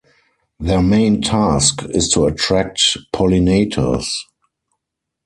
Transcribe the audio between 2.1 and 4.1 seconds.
to attract pollinators.